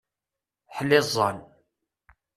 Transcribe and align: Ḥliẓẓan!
Ḥliẓẓan! 0.75 1.37